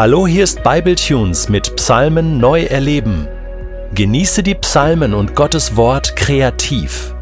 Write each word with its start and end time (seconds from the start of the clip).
Hallo, 0.00 0.26
hier 0.26 0.44
ist 0.44 0.62
Bibletunes 0.62 1.50
mit 1.50 1.76
Psalmen 1.76 2.38
neu 2.38 2.62
erleben. 2.62 3.28
Genieße 3.94 4.42
die 4.42 4.54
Psalmen 4.54 5.12
und 5.12 5.36
Gottes 5.36 5.76
Wort 5.76 6.16
kreativ. 6.16 7.14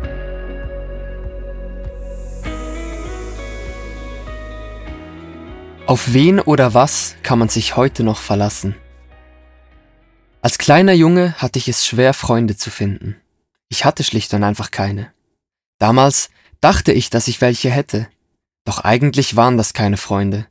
Auf 5.86 6.12
wen 6.12 6.38
oder 6.38 6.72
was 6.72 7.16
kann 7.24 7.40
man 7.40 7.48
sich 7.48 7.74
heute 7.74 8.04
noch 8.04 8.20
verlassen? 8.20 8.76
Als 10.40 10.56
kleiner 10.56 10.92
Junge 10.92 11.34
hatte 11.38 11.58
ich 11.58 11.66
es 11.66 11.84
schwer, 11.84 12.14
Freunde 12.14 12.56
zu 12.56 12.70
finden. 12.70 13.16
Ich 13.68 13.84
hatte 13.84 14.04
schlicht 14.04 14.32
und 14.34 14.44
einfach 14.44 14.70
keine. 14.70 15.12
Damals 15.80 16.30
dachte 16.60 16.92
ich, 16.92 17.10
dass 17.10 17.26
ich 17.26 17.40
welche 17.40 17.70
hätte. 17.70 18.06
Doch 18.64 18.84
eigentlich 18.84 19.34
waren 19.34 19.56
das 19.56 19.72
keine 19.74 19.96
Freunde. 19.96 20.46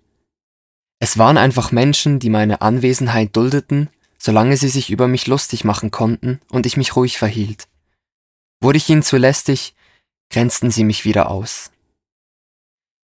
Es 1.00 1.18
waren 1.18 1.38
einfach 1.38 1.72
Menschen, 1.72 2.20
die 2.20 2.30
meine 2.30 2.62
Anwesenheit 2.62 3.36
duldeten, 3.36 3.90
solange 4.18 4.58
sie 4.58 4.70
sich 4.70 4.90
über 4.90 5.08
mich 5.08 5.28
lustig 5.28 5.64
machen 5.64 5.92
konnten 5.92 6.42
und 6.50 6.66
ich 6.66 6.78
mich 6.78 6.96
ruhig 6.96 7.18
verhielt. 7.18 7.68
Wurde 8.62 8.78
ich 8.78 8.90
ihnen 8.90 9.04
zu 9.04 9.18
lästig, 9.18 9.76
grenzten 10.30 10.72
sie 10.72 10.84
mich 10.84 11.06
wieder 11.06 11.30
aus. 11.30 11.72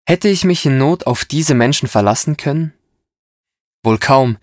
Hätte 0.05 0.27
ich 0.27 0.44
mich 0.44 0.66
in 0.66 0.77
Not 0.77 1.08
auf 1.08 1.26
diese 1.26 1.54
Menschen 1.54 1.88
verlassen 1.88 2.38
können? 2.38 2.73
Wohl 3.84 3.98
kaum. 3.98 4.38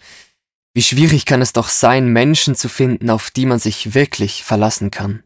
Wie 0.75 0.83
schwierig 0.83 1.27
kann 1.27 1.43
es 1.43 1.53
doch 1.53 1.69
sein, 1.69 2.09
Menschen 2.13 2.55
zu 2.57 2.69
finden, 2.69 3.11
auf 3.11 3.31
die 3.31 3.47
man 3.47 3.59
sich 3.59 3.95
wirklich 3.95 4.43
verlassen 4.43 4.91
kann. 4.91 5.23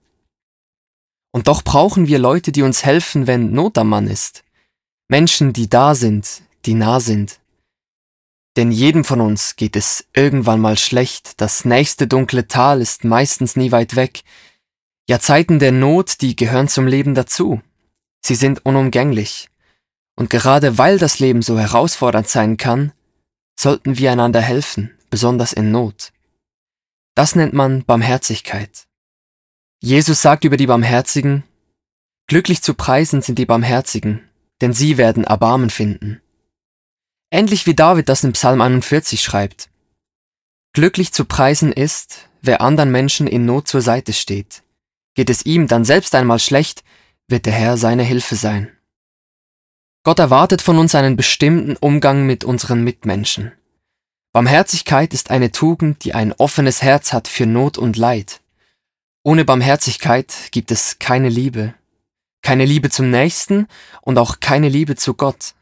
Und 1.32 1.48
doch 1.48 1.62
brauchen 1.62 2.06
wir 2.06 2.18
Leute, 2.18 2.52
die 2.52 2.62
uns 2.62 2.84
helfen, 2.84 3.26
wenn 3.26 3.52
Not 3.52 3.78
am 3.78 3.88
Mann 3.88 4.08
ist. 4.08 4.44
Menschen, 5.08 5.52
die 5.52 5.68
da 5.68 5.94
sind, 5.94 6.42
die 6.66 6.74
nah 6.74 7.00
sind. 7.00 7.40
Denn 8.58 8.72
jedem 8.72 9.04
von 9.04 9.20
uns 9.20 9.54
geht 9.54 9.76
es 9.76 10.08
irgendwann 10.16 10.60
mal 10.60 10.76
schlecht, 10.76 11.40
das 11.40 11.64
nächste 11.64 12.08
dunkle 12.08 12.48
Tal 12.48 12.80
ist 12.80 13.04
meistens 13.04 13.54
nie 13.54 13.70
weit 13.70 13.94
weg. 13.94 14.22
Ja, 15.08 15.20
Zeiten 15.20 15.60
der 15.60 15.70
Not, 15.70 16.20
die 16.22 16.34
gehören 16.34 16.66
zum 16.66 16.88
Leben 16.88 17.14
dazu. 17.14 17.62
Sie 18.20 18.34
sind 18.34 18.66
unumgänglich. 18.66 19.48
Und 20.16 20.28
gerade 20.28 20.76
weil 20.76 20.98
das 20.98 21.20
Leben 21.20 21.40
so 21.40 21.56
herausfordernd 21.56 22.26
sein 22.26 22.56
kann, 22.56 22.90
sollten 23.54 23.96
wir 23.96 24.10
einander 24.10 24.40
helfen, 24.40 24.90
besonders 25.08 25.52
in 25.52 25.70
Not. 25.70 26.12
Das 27.14 27.36
nennt 27.36 27.52
man 27.52 27.84
Barmherzigkeit. 27.84 28.88
Jesus 29.80 30.20
sagt 30.20 30.42
über 30.42 30.56
die 30.56 30.66
Barmherzigen, 30.66 31.44
Glücklich 32.26 32.60
zu 32.60 32.74
preisen 32.74 33.22
sind 33.22 33.38
die 33.38 33.46
Barmherzigen, 33.46 34.28
denn 34.60 34.72
sie 34.72 34.98
werden 34.98 35.22
Erbarmen 35.22 35.70
finden. 35.70 36.20
Ähnlich 37.30 37.66
wie 37.66 37.74
David 37.74 38.08
das 38.08 38.24
in 38.24 38.32
Psalm 38.32 38.60
41 38.60 39.20
schreibt. 39.20 39.68
Glücklich 40.72 41.12
zu 41.12 41.26
preisen 41.26 41.72
ist, 41.72 42.28
wer 42.40 42.60
anderen 42.60 42.90
Menschen 42.90 43.26
in 43.26 43.44
Not 43.44 43.68
zur 43.68 43.82
Seite 43.82 44.12
steht. 44.14 44.62
Geht 45.14 45.28
es 45.28 45.44
ihm 45.44 45.66
dann 45.68 45.84
selbst 45.84 46.14
einmal 46.14 46.38
schlecht, 46.38 46.84
wird 47.26 47.44
der 47.44 47.52
Herr 47.52 47.76
seine 47.76 48.02
Hilfe 48.02 48.36
sein. 48.36 48.70
Gott 50.04 50.18
erwartet 50.18 50.62
von 50.62 50.78
uns 50.78 50.94
einen 50.94 51.16
bestimmten 51.16 51.76
Umgang 51.76 52.24
mit 52.24 52.44
unseren 52.44 52.82
Mitmenschen. 52.82 53.52
Barmherzigkeit 54.32 55.12
ist 55.12 55.30
eine 55.30 55.50
Tugend, 55.50 56.04
die 56.04 56.14
ein 56.14 56.32
offenes 56.32 56.80
Herz 56.80 57.12
hat 57.12 57.28
für 57.28 57.44
Not 57.44 57.76
und 57.76 57.96
Leid. 57.96 58.40
Ohne 59.22 59.44
Barmherzigkeit 59.44 60.32
gibt 60.50 60.70
es 60.70 60.98
keine 60.98 61.28
Liebe, 61.28 61.74
keine 62.40 62.64
Liebe 62.64 62.88
zum 62.88 63.10
Nächsten 63.10 63.66
und 64.00 64.16
auch 64.16 64.40
keine 64.40 64.70
Liebe 64.70 64.96
zu 64.96 65.12
Gott. 65.12 65.54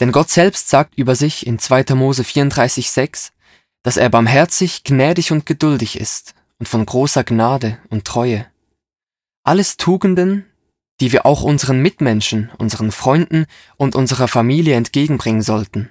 Denn 0.00 0.12
Gott 0.12 0.30
selbst 0.30 0.68
sagt 0.68 0.96
über 0.96 1.14
sich 1.14 1.46
in 1.46 1.58
2. 1.58 1.94
Mose 1.94 2.22
34,6, 2.22 3.30
dass 3.82 3.96
er 3.96 4.10
barmherzig, 4.10 4.84
gnädig 4.84 5.32
und 5.32 5.46
geduldig 5.46 5.98
ist 5.98 6.34
und 6.58 6.68
von 6.68 6.84
großer 6.84 7.24
Gnade 7.24 7.78
und 7.90 8.04
Treue. 8.04 8.46
Alles 9.44 9.76
Tugenden, 9.76 10.46
die 11.00 11.12
wir 11.12 11.26
auch 11.26 11.42
unseren 11.42 11.80
Mitmenschen, 11.80 12.50
unseren 12.58 12.92
Freunden 12.92 13.46
und 13.76 13.94
unserer 13.94 14.28
Familie 14.28 14.74
entgegenbringen 14.74 15.42
sollten. 15.42 15.90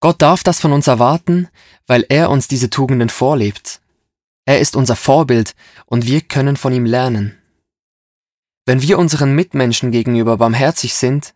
Gott 0.00 0.22
darf 0.22 0.42
das 0.42 0.60
von 0.60 0.72
uns 0.72 0.86
erwarten, 0.86 1.48
weil 1.86 2.04
er 2.08 2.30
uns 2.30 2.46
diese 2.46 2.70
Tugenden 2.70 3.08
vorlebt. 3.08 3.80
Er 4.44 4.60
ist 4.60 4.76
unser 4.76 4.96
Vorbild 4.96 5.54
und 5.86 6.06
wir 6.06 6.20
können 6.20 6.56
von 6.56 6.72
ihm 6.72 6.86
lernen. 6.86 7.36
Wenn 8.66 8.82
wir 8.82 8.98
unseren 8.98 9.34
Mitmenschen 9.34 9.90
gegenüber 9.90 10.36
barmherzig 10.36 10.94
sind, 10.94 11.34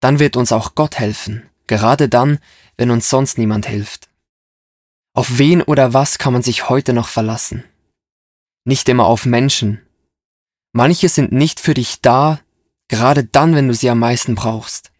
dann 0.00 0.18
wird 0.18 0.36
uns 0.36 0.52
auch 0.52 0.74
Gott 0.74 0.98
helfen, 0.98 1.48
gerade 1.66 2.08
dann, 2.08 2.38
wenn 2.76 2.90
uns 2.90 3.08
sonst 3.08 3.38
niemand 3.38 3.66
hilft. 3.66 4.08
Auf 5.14 5.38
wen 5.38 5.62
oder 5.62 5.92
was 5.92 6.18
kann 6.18 6.32
man 6.32 6.42
sich 6.42 6.68
heute 6.68 6.92
noch 6.92 7.08
verlassen? 7.08 7.64
Nicht 8.64 8.88
immer 8.88 9.06
auf 9.06 9.26
Menschen. 9.26 9.80
Manche 10.72 11.08
sind 11.08 11.32
nicht 11.32 11.60
für 11.60 11.74
dich 11.74 12.00
da, 12.00 12.40
gerade 12.88 13.24
dann, 13.24 13.54
wenn 13.54 13.68
du 13.68 13.74
sie 13.74 13.90
am 13.90 13.98
meisten 13.98 14.34
brauchst. 14.34 14.92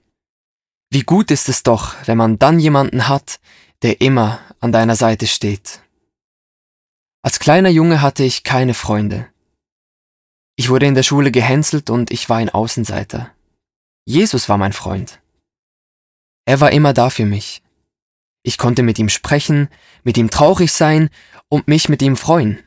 Wie 0.90 1.02
gut 1.02 1.30
ist 1.30 1.48
es 1.48 1.62
doch, 1.62 1.94
wenn 2.06 2.18
man 2.18 2.38
dann 2.38 2.58
jemanden 2.58 3.08
hat, 3.08 3.40
der 3.82 4.00
immer 4.00 4.40
an 4.58 4.72
deiner 4.72 4.96
Seite 4.96 5.26
steht. 5.26 5.80
Als 7.22 7.38
kleiner 7.38 7.68
Junge 7.68 8.02
hatte 8.02 8.24
ich 8.24 8.44
keine 8.44 8.74
Freunde. 8.74 9.28
Ich 10.56 10.68
wurde 10.68 10.86
in 10.86 10.94
der 10.94 11.02
Schule 11.02 11.30
gehänselt 11.30 11.88
und 11.90 12.10
ich 12.10 12.28
war 12.28 12.38
ein 12.38 12.50
Außenseiter. 12.50 13.30
Jesus 14.04 14.48
war 14.48 14.58
mein 14.58 14.72
Freund. 14.72 15.20
Er 16.46 16.60
war 16.60 16.72
immer 16.72 16.92
da 16.92 17.10
für 17.10 17.26
mich. 17.26 17.62
Ich 18.42 18.58
konnte 18.58 18.82
mit 18.82 18.98
ihm 18.98 19.08
sprechen, 19.08 19.68
mit 20.02 20.16
ihm 20.16 20.30
traurig 20.30 20.72
sein 20.72 21.10
und 21.48 21.68
mich 21.68 21.88
mit 21.88 22.02
ihm 22.02 22.16
freuen. 22.16 22.62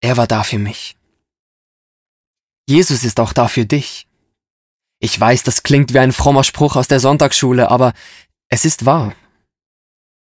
Er 0.00 0.16
war 0.16 0.26
da 0.26 0.44
für 0.44 0.58
mich. 0.58 0.96
Jesus 2.68 3.02
ist 3.02 3.18
auch 3.18 3.32
da 3.32 3.48
für 3.48 3.66
dich. 3.66 4.06
Ich 5.00 5.18
weiß, 5.18 5.42
das 5.42 5.62
klingt 5.62 5.92
wie 5.94 5.98
ein 5.98 6.12
frommer 6.12 6.44
Spruch 6.44 6.76
aus 6.76 6.88
der 6.88 7.00
Sonntagsschule, 7.00 7.70
aber 7.70 7.94
es 8.48 8.64
ist 8.64 8.84
wahr. 8.84 9.14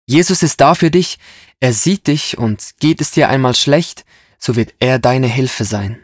Jesus 0.06 0.42
ist 0.42 0.60
da 0.60 0.74
für 0.74 0.90
dich, 0.90 1.18
er 1.60 1.72
sieht 1.72 2.06
dich 2.06 2.36
und 2.36 2.74
geht 2.78 3.00
es 3.00 3.10
dir 3.10 3.28
einmal 3.28 3.54
schlecht, 3.54 4.04
so 4.38 4.56
wird 4.56 4.74
er 4.78 4.98
deine 4.98 5.28
Hilfe 5.28 5.64
sein. 5.64 6.03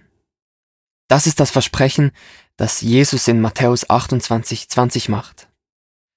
Das 1.11 1.27
ist 1.27 1.41
das 1.41 1.51
Versprechen, 1.51 2.13
das 2.57 2.83
Jesus 2.83 3.27
in 3.27 3.41
Matthäus 3.41 3.91
28, 3.91 4.69
20 4.69 5.09
macht. 5.09 5.49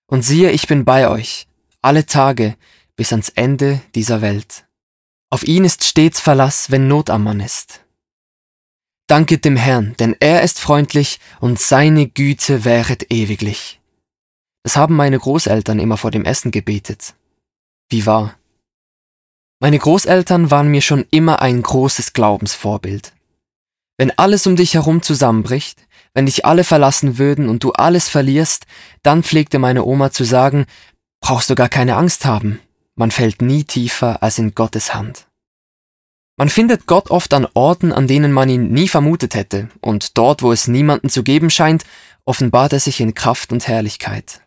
Und 0.05 0.21
siehe, 0.21 0.51
ich 0.51 0.67
bin 0.67 0.85
bei 0.85 1.09
euch, 1.09 1.47
alle 1.81 2.05
Tage, 2.05 2.55
bis 2.95 3.11
ans 3.11 3.29
Ende 3.29 3.81
dieser 3.95 4.21
Welt. 4.21 4.67
Auf 5.31 5.45
ihn 5.45 5.65
ist 5.65 5.83
stets 5.83 6.19
Verlass, 6.19 6.69
wenn 6.69 6.87
Not 6.87 7.09
am 7.09 7.23
Mann 7.23 7.39
ist. 7.39 7.83
Danket 9.07 9.45
dem 9.45 9.55
Herrn, 9.55 9.95
denn 9.97 10.15
er 10.19 10.43
ist 10.43 10.59
freundlich 10.59 11.19
und 11.39 11.59
seine 11.59 12.07
Güte 12.07 12.63
wäret 12.63 13.11
ewiglich. 13.11 13.81
Das 14.61 14.77
haben 14.77 14.95
meine 14.95 15.17
Großeltern 15.17 15.79
immer 15.79 15.97
vor 15.97 16.11
dem 16.11 16.23
Essen 16.23 16.51
gebetet. 16.51 17.15
Wie 17.89 18.05
wahr. 18.05 18.37
Meine 19.59 19.79
Großeltern 19.79 20.51
waren 20.51 20.67
mir 20.67 20.81
schon 20.81 21.07
immer 21.09 21.41
ein 21.41 21.63
großes 21.63 22.13
Glaubensvorbild. 22.13 23.11
Wenn 23.97 24.11
alles 24.17 24.47
um 24.47 24.55
dich 24.55 24.73
herum 24.73 25.01
zusammenbricht, 25.01 25.87
wenn 26.13 26.25
dich 26.25 26.45
alle 26.45 26.63
verlassen 26.63 27.17
würden 27.17 27.49
und 27.49 27.63
du 27.63 27.71
alles 27.71 28.09
verlierst, 28.09 28.65
dann 29.01 29.23
pflegte 29.23 29.59
meine 29.59 29.83
Oma 29.83 30.11
zu 30.11 30.23
sagen, 30.23 30.65
brauchst 31.21 31.49
du 31.49 31.55
gar 31.55 31.69
keine 31.69 31.95
Angst 31.95 32.25
haben, 32.25 32.59
man 32.95 33.11
fällt 33.11 33.41
nie 33.41 33.63
tiefer 33.63 34.21
als 34.21 34.37
in 34.37 34.53
Gottes 34.53 34.93
Hand. 34.93 35.27
Man 36.37 36.49
findet 36.49 36.87
Gott 36.87 37.11
oft 37.11 37.33
an 37.33 37.47
Orten, 37.53 37.91
an 37.91 38.07
denen 38.07 38.31
man 38.31 38.49
ihn 38.49 38.71
nie 38.71 38.87
vermutet 38.87 39.35
hätte, 39.35 39.69
und 39.81 40.17
dort, 40.17 40.41
wo 40.41 40.51
es 40.51 40.67
niemanden 40.67 41.09
zu 41.09 41.23
geben 41.23 41.49
scheint, 41.49 41.83
offenbart 42.25 42.73
er 42.73 42.79
sich 42.79 42.99
in 42.99 43.13
Kraft 43.13 43.51
und 43.51 43.67
Herrlichkeit. 43.67 44.41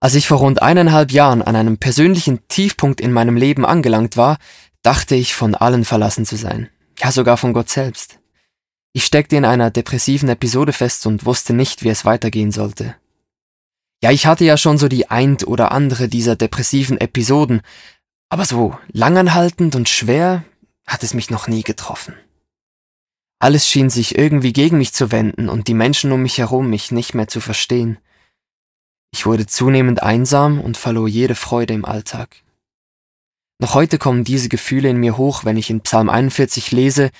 Als 0.00 0.14
ich 0.14 0.26
vor 0.26 0.38
rund 0.38 0.60
eineinhalb 0.60 1.12
Jahren 1.12 1.42
an 1.42 1.56
einem 1.56 1.78
persönlichen 1.78 2.46
Tiefpunkt 2.48 3.00
in 3.00 3.12
meinem 3.12 3.36
Leben 3.36 3.64
angelangt 3.64 4.16
war, 4.16 4.38
dachte 4.82 5.14
ich 5.14 5.34
von 5.34 5.54
allen 5.54 5.84
verlassen 5.84 6.26
zu 6.26 6.36
sein, 6.36 6.68
ja 6.98 7.12
sogar 7.12 7.36
von 7.36 7.52
Gott 7.52 7.70
selbst. 7.70 8.18
Ich 8.94 9.04
steckte 9.04 9.36
in 9.36 9.44
einer 9.44 9.70
depressiven 9.70 10.28
Episode 10.28 10.72
fest 10.72 11.06
und 11.06 11.24
wusste 11.24 11.54
nicht, 11.54 11.82
wie 11.82 11.88
es 11.88 12.04
weitergehen 12.04 12.52
sollte. 12.52 12.94
Ja, 14.02 14.10
ich 14.10 14.26
hatte 14.26 14.44
ja 14.44 14.56
schon 14.56 14.78
so 14.78 14.88
die 14.88 15.08
ein 15.10 15.42
oder 15.44 15.72
andere 15.72 16.08
dieser 16.08 16.36
depressiven 16.36 17.00
Episoden, 17.00 17.62
aber 18.28 18.44
so 18.44 18.76
langanhaltend 18.92 19.76
und 19.76 19.88
schwer 19.88 20.44
hat 20.86 21.02
es 21.02 21.14
mich 21.14 21.30
noch 21.30 21.48
nie 21.48 21.62
getroffen. 21.62 22.14
Alles 23.38 23.68
schien 23.68 23.90
sich 23.90 24.18
irgendwie 24.18 24.52
gegen 24.52 24.78
mich 24.78 24.92
zu 24.92 25.10
wenden 25.10 25.48
und 25.48 25.68
die 25.68 25.74
Menschen 25.74 26.12
um 26.12 26.22
mich 26.22 26.38
herum 26.38 26.68
mich 26.68 26.92
nicht 26.92 27.14
mehr 27.14 27.28
zu 27.28 27.40
verstehen. 27.40 27.98
Ich 29.12 29.26
wurde 29.26 29.46
zunehmend 29.46 30.02
einsam 30.02 30.60
und 30.60 30.76
verlor 30.76 31.08
jede 31.08 31.34
Freude 31.34 31.74
im 31.74 31.84
Alltag. 31.84 32.36
Noch 33.58 33.74
heute 33.74 33.98
kommen 33.98 34.24
diese 34.24 34.48
Gefühle 34.48 34.90
in 34.90 34.96
mir 34.96 35.16
hoch, 35.16 35.44
wenn 35.44 35.56
ich 35.56 35.70
in 35.70 35.80
Psalm 35.80 36.10
41 36.10 36.72
lese, 36.72 37.10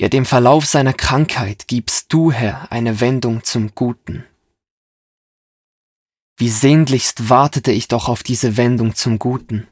ja, 0.00 0.08
dem 0.08 0.26
Verlauf 0.26 0.64
seiner 0.64 0.92
Krankheit 0.92 1.66
gibst 1.66 2.12
du, 2.12 2.30
Herr, 2.30 2.70
eine 2.70 3.00
Wendung 3.00 3.42
zum 3.42 3.74
Guten. 3.74 4.24
Wie 6.36 6.48
sehnlichst 6.48 7.28
wartete 7.28 7.72
ich 7.72 7.88
doch 7.88 8.08
auf 8.08 8.22
diese 8.22 8.56
Wendung 8.56 8.94
zum 8.94 9.18
Guten. 9.18 9.66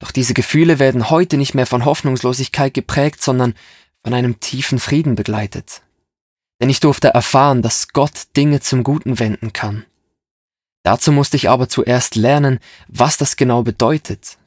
Doch 0.00 0.10
diese 0.10 0.34
Gefühle 0.34 0.80
werden 0.80 1.10
heute 1.10 1.36
nicht 1.36 1.54
mehr 1.54 1.66
von 1.66 1.84
Hoffnungslosigkeit 1.84 2.74
geprägt, 2.74 3.22
sondern 3.22 3.54
von 4.02 4.14
einem 4.14 4.40
tiefen 4.40 4.80
Frieden 4.80 5.14
begleitet. 5.14 5.82
Denn 6.60 6.70
ich 6.70 6.80
durfte 6.80 7.08
erfahren, 7.08 7.62
dass 7.62 7.88
Gott 7.88 8.36
Dinge 8.36 8.60
zum 8.60 8.82
Guten 8.82 9.20
wenden 9.20 9.52
kann. 9.52 9.86
Dazu 10.82 11.12
musste 11.12 11.36
ich 11.36 11.48
aber 11.48 11.68
zuerst 11.68 12.16
lernen, 12.16 12.58
was 12.88 13.16
das 13.16 13.36
genau 13.36 13.62
bedeutet. 13.62 14.38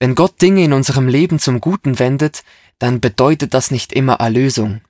Wenn 0.00 0.14
Gott 0.14 0.42
Dinge 0.42 0.64
in 0.64 0.72
unserem 0.72 1.08
Leben 1.08 1.38
zum 1.38 1.60
Guten 1.60 1.98
wendet, 1.98 2.42
dann 2.78 3.00
bedeutet 3.00 3.54
das 3.54 3.70
nicht 3.70 3.92
immer 3.92 4.14
Erlösung. 4.14 4.80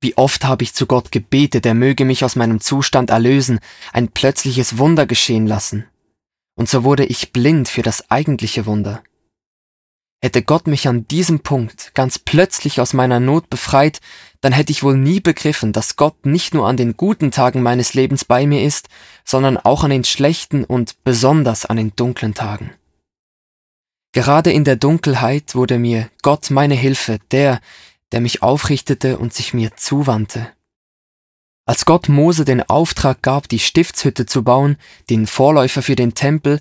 Wie 0.00 0.16
oft 0.16 0.44
habe 0.44 0.64
ich 0.64 0.74
zu 0.74 0.86
Gott 0.86 1.12
gebetet, 1.12 1.64
er 1.64 1.74
möge 1.74 2.04
mich 2.04 2.24
aus 2.24 2.34
meinem 2.34 2.60
Zustand 2.60 3.10
erlösen, 3.10 3.60
ein 3.92 4.08
plötzliches 4.08 4.76
Wunder 4.78 5.06
geschehen 5.06 5.46
lassen. 5.46 5.86
Und 6.56 6.68
so 6.68 6.82
wurde 6.82 7.04
ich 7.04 7.32
blind 7.32 7.68
für 7.68 7.82
das 7.82 8.10
eigentliche 8.10 8.66
Wunder. 8.66 9.02
Hätte 10.20 10.42
Gott 10.42 10.66
mich 10.66 10.86
an 10.86 11.06
diesem 11.08 11.40
Punkt 11.40 11.94
ganz 11.94 12.18
plötzlich 12.18 12.80
aus 12.80 12.92
meiner 12.94 13.20
Not 13.20 13.50
befreit, 13.50 14.00
dann 14.40 14.52
hätte 14.52 14.72
ich 14.72 14.82
wohl 14.82 14.96
nie 14.96 15.20
begriffen, 15.20 15.72
dass 15.72 15.96
Gott 15.96 16.26
nicht 16.26 16.54
nur 16.54 16.68
an 16.68 16.76
den 16.76 16.96
guten 16.96 17.30
Tagen 17.30 17.62
meines 17.62 17.94
Lebens 17.94 18.24
bei 18.24 18.46
mir 18.46 18.64
ist, 18.64 18.88
sondern 19.24 19.56
auch 19.56 19.84
an 19.84 19.90
den 19.90 20.04
schlechten 20.04 20.64
und 20.64 21.02
besonders 21.04 21.64
an 21.66 21.76
den 21.76 21.94
dunklen 21.96 22.34
Tagen. 22.34 22.72
Gerade 24.12 24.52
in 24.52 24.64
der 24.64 24.76
Dunkelheit 24.76 25.54
wurde 25.54 25.78
mir 25.78 26.10
Gott 26.22 26.50
meine 26.50 26.74
Hilfe, 26.74 27.18
der, 27.30 27.60
der 28.12 28.20
mich 28.20 28.42
aufrichtete 28.42 29.18
und 29.18 29.32
sich 29.32 29.54
mir 29.54 29.74
zuwandte. 29.76 30.52
Als 31.64 31.84
Gott 31.86 32.08
Mose 32.08 32.44
den 32.44 32.62
Auftrag 32.62 33.22
gab, 33.22 33.48
die 33.48 33.58
Stiftshütte 33.58 34.26
zu 34.26 34.42
bauen, 34.42 34.76
den 35.08 35.26
Vorläufer 35.26 35.80
für 35.80 35.96
den 35.96 36.14
Tempel, 36.14 36.60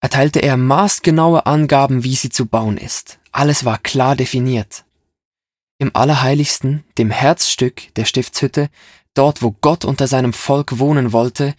erteilte 0.00 0.40
er 0.40 0.56
maßgenaue 0.56 1.46
Angaben, 1.46 2.04
wie 2.04 2.14
sie 2.14 2.30
zu 2.30 2.46
bauen 2.46 2.78
ist. 2.78 3.18
Alles 3.32 3.64
war 3.64 3.78
klar 3.78 4.16
definiert. 4.16 4.84
Im 5.78 5.94
Allerheiligsten, 5.94 6.84
dem 6.96 7.10
Herzstück 7.10 7.94
der 7.96 8.06
Stiftshütte, 8.06 8.70
dort 9.12 9.42
wo 9.42 9.50
Gott 9.60 9.84
unter 9.84 10.06
seinem 10.06 10.32
Volk 10.32 10.78
wohnen 10.78 11.12
wollte, 11.12 11.54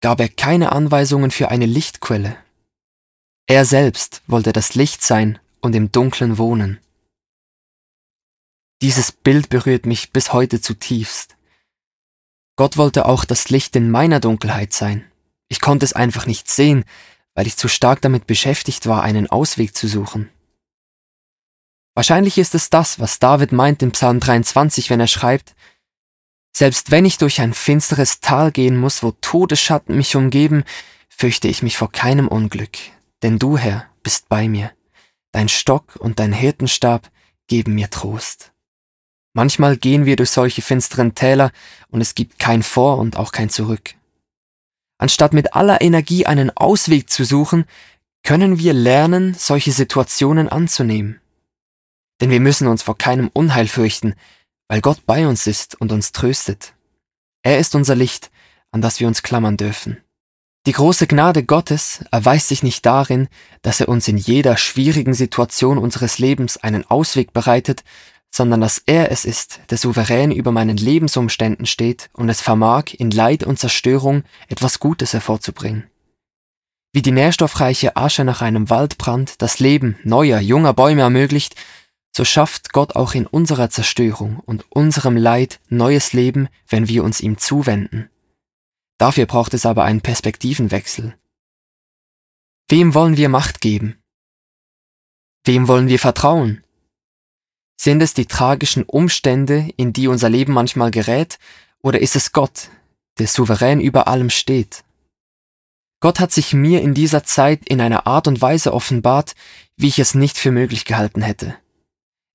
gab 0.00 0.20
er 0.20 0.28
keine 0.28 0.72
Anweisungen 0.72 1.30
für 1.30 1.50
eine 1.50 1.66
Lichtquelle. 1.66 2.36
Er 3.50 3.64
selbst 3.64 4.20
wollte 4.26 4.52
das 4.52 4.74
Licht 4.74 5.02
sein 5.02 5.38
und 5.62 5.74
im 5.74 5.90
Dunklen 5.90 6.36
wohnen. 6.36 6.78
Dieses 8.82 9.10
Bild 9.10 9.48
berührt 9.48 9.86
mich 9.86 10.12
bis 10.12 10.34
heute 10.34 10.60
zutiefst. 10.60 11.34
Gott 12.56 12.76
wollte 12.76 13.06
auch 13.06 13.24
das 13.24 13.48
Licht 13.48 13.74
in 13.74 13.90
meiner 13.90 14.20
Dunkelheit 14.20 14.74
sein. 14.74 15.10
Ich 15.48 15.60
konnte 15.60 15.86
es 15.86 15.94
einfach 15.94 16.26
nicht 16.26 16.50
sehen, 16.50 16.84
weil 17.32 17.46
ich 17.46 17.56
zu 17.56 17.68
stark 17.68 18.02
damit 18.02 18.26
beschäftigt 18.26 18.86
war, 18.86 19.02
einen 19.02 19.28
Ausweg 19.28 19.74
zu 19.74 19.88
suchen. 19.88 20.28
Wahrscheinlich 21.94 22.36
ist 22.36 22.54
es 22.54 22.68
das, 22.68 23.00
was 23.00 23.18
David 23.18 23.52
meint 23.52 23.82
im 23.82 23.92
Psalm 23.92 24.20
23, 24.20 24.90
wenn 24.90 25.00
er 25.00 25.06
schreibt, 25.06 25.54
Selbst 26.54 26.90
wenn 26.90 27.06
ich 27.06 27.16
durch 27.16 27.40
ein 27.40 27.54
finsteres 27.54 28.20
Tal 28.20 28.52
gehen 28.52 28.76
muss, 28.76 29.02
wo 29.02 29.12
Todesschatten 29.12 29.96
mich 29.96 30.16
umgeben, 30.16 30.64
fürchte 31.08 31.48
ich 31.48 31.62
mich 31.62 31.78
vor 31.78 31.90
keinem 31.90 32.28
Unglück, 32.28 32.76
denn 33.22 33.38
du, 33.38 33.58
Herr, 33.58 33.86
bist 34.02 34.28
bei 34.28 34.48
mir. 34.48 34.72
Dein 35.32 35.48
Stock 35.48 35.96
und 35.96 36.18
dein 36.18 36.32
Hirtenstab 36.32 37.10
geben 37.46 37.74
mir 37.74 37.90
Trost. 37.90 38.52
Manchmal 39.34 39.76
gehen 39.76 40.04
wir 40.04 40.16
durch 40.16 40.30
solche 40.30 40.62
finsteren 40.62 41.14
Täler 41.14 41.52
und 41.88 42.00
es 42.00 42.14
gibt 42.14 42.38
kein 42.38 42.62
Vor 42.62 42.98
und 42.98 43.16
auch 43.16 43.32
kein 43.32 43.50
Zurück. 43.50 43.94
Anstatt 44.98 45.32
mit 45.32 45.54
aller 45.54 45.80
Energie 45.80 46.26
einen 46.26 46.50
Ausweg 46.56 47.08
zu 47.08 47.24
suchen, 47.24 47.64
können 48.24 48.58
wir 48.58 48.72
lernen, 48.72 49.34
solche 49.34 49.70
Situationen 49.72 50.48
anzunehmen. 50.48 51.20
Denn 52.20 52.30
wir 52.30 52.40
müssen 52.40 52.66
uns 52.66 52.82
vor 52.82 52.98
keinem 52.98 53.30
Unheil 53.32 53.68
fürchten, 53.68 54.14
weil 54.66 54.80
Gott 54.80 55.06
bei 55.06 55.26
uns 55.26 55.46
ist 55.46 55.80
und 55.80 55.92
uns 55.92 56.12
tröstet. 56.12 56.74
Er 57.42 57.58
ist 57.58 57.74
unser 57.74 57.94
Licht, 57.94 58.30
an 58.72 58.82
das 58.82 58.98
wir 58.98 59.06
uns 59.06 59.22
klammern 59.22 59.56
dürfen. 59.56 59.98
Die 60.68 60.74
große 60.74 61.06
Gnade 61.06 61.44
Gottes 61.44 62.04
erweist 62.10 62.48
sich 62.48 62.62
nicht 62.62 62.84
darin, 62.84 63.28
dass 63.62 63.80
er 63.80 63.88
uns 63.88 64.06
in 64.06 64.18
jeder 64.18 64.58
schwierigen 64.58 65.14
Situation 65.14 65.78
unseres 65.78 66.18
Lebens 66.18 66.58
einen 66.58 66.84
Ausweg 66.84 67.32
bereitet, 67.32 67.84
sondern 68.30 68.60
dass 68.60 68.82
er 68.84 69.10
es 69.10 69.24
ist, 69.24 69.60
der 69.70 69.78
souverän 69.78 70.30
über 70.30 70.52
meinen 70.52 70.76
Lebensumständen 70.76 71.64
steht 71.64 72.10
und 72.12 72.28
es 72.28 72.42
vermag, 72.42 72.92
in 72.98 73.10
Leid 73.10 73.44
und 73.44 73.58
Zerstörung 73.58 74.24
etwas 74.48 74.78
Gutes 74.78 75.14
hervorzubringen. 75.14 75.84
Wie 76.92 77.00
die 77.00 77.12
nährstoffreiche 77.12 77.96
Asche 77.96 78.24
nach 78.24 78.42
einem 78.42 78.68
Waldbrand 78.68 79.40
das 79.40 79.60
Leben 79.60 79.96
neuer, 80.04 80.38
junger 80.38 80.74
Bäume 80.74 81.00
ermöglicht, 81.00 81.54
so 82.14 82.26
schafft 82.26 82.74
Gott 82.74 82.94
auch 82.94 83.14
in 83.14 83.26
unserer 83.26 83.70
Zerstörung 83.70 84.42
und 84.44 84.66
unserem 84.68 85.16
Leid 85.16 85.60
neues 85.70 86.12
Leben, 86.12 86.48
wenn 86.68 86.88
wir 86.88 87.04
uns 87.04 87.22
ihm 87.22 87.38
zuwenden. 87.38 88.10
Dafür 88.98 89.26
braucht 89.26 89.54
es 89.54 89.64
aber 89.64 89.84
einen 89.84 90.00
Perspektivenwechsel. 90.00 91.16
Wem 92.68 92.94
wollen 92.94 93.16
wir 93.16 93.28
Macht 93.28 93.60
geben? 93.60 94.02
Wem 95.44 95.68
wollen 95.68 95.88
wir 95.88 95.98
vertrauen? 95.98 96.64
Sind 97.80 98.02
es 98.02 98.12
die 98.12 98.26
tragischen 98.26 98.82
Umstände, 98.82 99.70
in 99.76 99.92
die 99.92 100.08
unser 100.08 100.28
Leben 100.28 100.52
manchmal 100.52 100.90
gerät, 100.90 101.38
oder 101.80 102.00
ist 102.00 102.16
es 102.16 102.32
Gott, 102.32 102.70
der 103.18 103.28
souverän 103.28 103.80
über 103.80 104.08
allem 104.08 104.30
steht? 104.30 104.84
Gott 106.00 106.20
hat 106.20 106.32
sich 106.32 106.52
mir 106.52 106.82
in 106.82 106.92
dieser 106.92 107.24
Zeit 107.24 107.68
in 107.68 107.80
einer 107.80 108.06
Art 108.06 108.26
und 108.26 108.40
Weise 108.40 108.74
offenbart, 108.74 109.34
wie 109.76 109.88
ich 109.88 109.98
es 109.98 110.14
nicht 110.14 110.38
für 110.38 110.50
möglich 110.50 110.84
gehalten 110.84 111.22
hätte. 111.22 111.56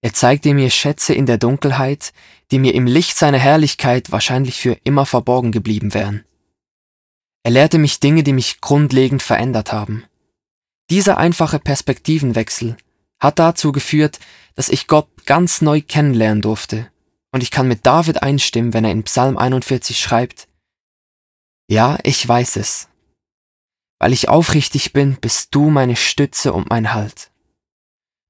Er 0.01 0.13
zeigte 0.13 0.53
mir 0.53 0.69
Schätze 0.69 1.13
in 1.13 1.25
der 1.25 1.37
Dunkelheit, 1.37 2.13
die 2.51 2.59
mir 2.59 2.73
im 2.73 2.87
Licht 2.87 3.17
seiner 3.17 3.37
Herrlichkeit 3.37 4.11
wahrscheinlich 4.11 4.59
für 4.59 4.77
immer 4.83 5.05
verborgen 5.05 5.51
geblieben 5.51 5.93
wären. 5.93 6.25
Er 7.43 7.51
lehrte 7.51 7.77
mich 7.77 7.99
Dinge, 7.99 8.23
die 8.23 8.33
mich 8.33 8.61
grundlegend 8.61 9.21
verändert 9.21 9.73
haben. 9.73 10.05
Dieser 10.89 11.17
einfache 11.17 11.59
Perspektivenwechsel 11.59 12.77
hat 13.19 13.37
dazu 13.39 13.71
geführt, 13.71 14.19
dass 14.55 14.69
ich 14.69 14.87
Gott 14.87 15.09
ganz 15.25 15.61
neu 15.61 15.81
kennenlernen 15.81 16.41
durfte. 16.41 16.89
Und 17.31 17.43
ich 17.43 17.51
kann 17.51 17.67
mit 17.67 17.85
David 17.85 18.21
einstimmen, 18.21 18.73
wenn 18.73 18.85
er 18.85 18.91
in 18.91 19.03
Psalm 19.03 19.37
41 19.37 19.99
schreibt, 19.99 20.47
Ja, 21.69 21.97
ich 22.03 22.25
weiß 22.25 22.57
es. 22.57 22.89
Weil 23.99 24.13
ich 24.13 24.29
aufrichtig 24.29 24.93
bin, 24.93 25.15
bist 25.15 25.55
du 25.55 25.69
meine 25.69 25.95
Stütze 25.95 26.53
und 26.53 26.69
mein 26.69 26.93
Halt. 26.93 27.31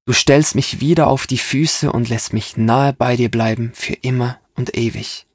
Du 0.06 0.12
stellst 0.12 0.54
mich 0.54 0.80
wieder 0.80 1.06
auf 1.06 1.26
die 1.26 1.38
Füße 1.38 1.90
und 1.90 2.08
lässt 2.08 2.32
mich 2.32 2.56
nahe 2.56 2.92
bei 2.92 3.16
dir 3.16 3.30
bleiben 3.30 3.72
für 3.74 3.94
immer 3.94 4.38
und 4.54 4.76
ewig. 4.76 5.26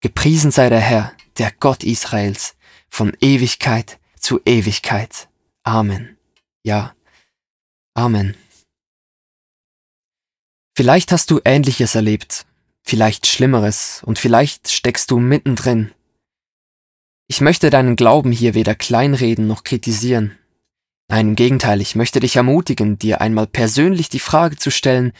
Gepriesen 0.00 0.50
sei 0.50 0.68
der 0.68 0.80
Herr, 0.80 1.12
der 1.38 1.50
Gott 1.52 1.84
Israels, 1.84 2.56
von 2.94 3.12
Ewigkeit 3.20 3.98
zu 4.20 4.40
Ewigkeit. 4.44 5.28
Amen. 5.64 6.16
Ja. 6.62 6.94
Amen. 7.94 8.36
Vielleicht 10.76 11.10
hast 11.10 11.32
du 11.32 11.40
Ähnliches 11.44 11.96
erlebt, 11.96 12.46
vielleicht 12.84 13.26
Schlimmeres 13.26 14.00
und 14.04 14.20
vielleicht 14.20 14.70
steckst 14.70 15.10
du 15.10 15.18
mittendrin. 15.18 15.90
Ich 17.26 17.40
möchte 17.40 17.68
deinen 17.68 17.96
Glauben 17.96 18.30
hier 18.30 18.54
weder 18.54 18.76
kleinreden 18.76 19.48
noch 19.48 19.64
kritisieren. 19.64 20.38
Nein, 21.08 21.30
im 21.30 21.34
Gegenteil, 21.34 21.80
ich 21.80 21.96
möchte 21.96 22.20
dich 22.20 22.36
ermutigen, 22.36 22.96
dir 22.96 23.20
einmal 23.20 23.48
persönlich 23.48 24.08
die 24.08 24.20
Frage 24.20 24.56
zu 24.56 24.70
stellen, 24.70 25.12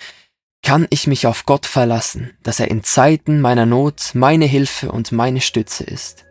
kann 0.63 0.87
ich 0.91 1.09
mich 1.09 1.27
auf 1.27 1.45
Gott 1.45 1.67
verlassen, 1.67 2.37
dass 2.45 2.61
er 2.61 2.71
in 2.71 2.85
Zeiten 2.85 3.41
meiner 3.41 3.67
Not 3.67 4.13
meine 4.15 4.47
Hilfe 4.47 4.93
und 4.93 5.11
meine 5.11 5.41
Stütze 5.41 5.83
ist? 5.83 6.25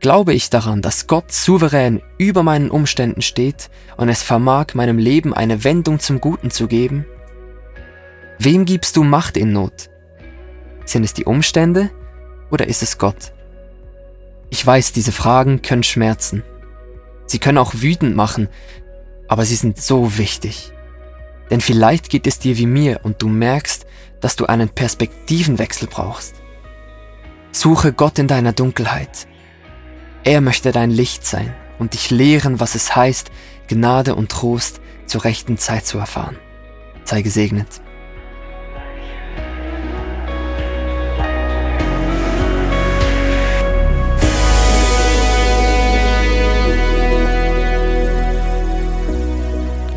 Glaube 0.00 0.32
ich 0.32 0.48
daran, 0.48 0.80
dass 0.80 1.08
Gott 1.08 1.32
souverän 1.32 2.00
über 2.18 2.44
meinen 2.44 2.70
Umständen 2.70 3.20
steht 3.20 3.68
und 3.96 4.08
es 4.08 4.22
vermag, 4.22 4.74
meinem 4.74 4.98
Leben 4.98 5.34
eine 5.34 5.64
Wendung 5.64 5.98
zum 5.98 6.20
Guten 6.20 6.50
zu 6.50 6.68
geben? 6.68 7.04
Wem 8.38 8.64
gibst 8.64 8.96
du 8.96 9.02
Macht 9.02 9.36
in 9.36 9.52
Not? 9.52 9.90
Sind 10.84 11.02
es 11.02 11.14
die 11.14 11.24
Umstände 11.24 11.90
oder 12.50 12.68
ist 12.68 12.82
es 12.82 12.98
Gott? 12.98 13.32
Ich 14.50 14.64
weiß, 14.64 14.92
diese 14.92 15.10
Fragen 15.10 15.62
können 15.62 15.82
schmerzen. 15.82 16.44
Sie 17.26 17.40
können 17.40 17.58
auch 17.58 17.74
wütend 17.74 18.14
machen, 18.14 18.48
aber 19.26 19.44
sie 19.44 19.56
sind 19.56 19.82
so 19.82 20.16
wichtig. 20.16 20.72
Denn 21.50 21.60
vielleicht 21.60 22.08
geht 22.08 22.26
es 22.26 22.38
dir 22.38 22.56
wie 22.56 22.66
mir 22.66 23.00
und 23.02 23.20
du 23.20 23.28
merkst, 23.28 23.84
dass 24.20 24.36
du 24.36 24.46
einen 24.46 24.68
Perspektivenwechsel 24.68 25.88
brauchst. 25.88 26.36
Suche 27.50 27.92
Gott 27.92 28.18
in 28.18 28.28
deiner 28.28 28.52
Dunkelheit. 28.52 29.26
Er 30.24 30.40
möchte 30.40 30.72
dein 30.72 30.90
Licht 30.90 31.24
sein 31.24 31.54
und 31.78 31.94
dich 31.94 32.10
lehren, 32.10 32.60
was 32.60 32.74
es 32.74 32.94
heißt, 32.94 33.30
Gnade 33.68 34.14
und 34.14 34.30
Trost 34.30 34.80
zur 35.06 35.24
rechten 35.24 35.58
Zeit 35.58 35.86
zu 35.86 35.98
erfahren. 35.98 36.36
Sei 37.04 37.22
gesegnet. 37.22 37.80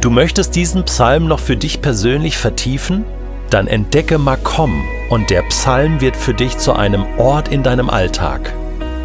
Du 0.01 0.09
möchtest 0.09 0.55
diesen 0.55 0.83
Psalm 0.85 1.27
noch 1.27 1.39
für 1.39 1.55
dich 1.55 1.81
persönlich 1.81 2.37
vertiefen? 2.37 3.05
Dann 3.51 3.67
entdecke 3.67 4.17
Makom 4.17 4.83
und 5.09 5.29
der 5.29 5.43
Psalm 5.43 6.01
wird 6.01 6.15
für 6.15 6.33
dich 6.33 6.57
zu 6.57 6.73
einem 6.73 7.05
Ort 7.19 7.49
in 7.49 7.61
deinem 7.61 7.89
Alltag. 7.89 8.53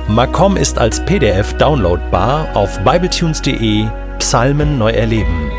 Macom 0.08 0.56
ist 0.56 0.78
als 0.78 1.04
PDF 1.04 1.52
downloadbar 1.54 2.46
auf 2.54 2.78
bibletunes.de 2.84 3.86
Psalmen 4.20 4.78
neu 4.78 4.92
erleben. 4.92 5.50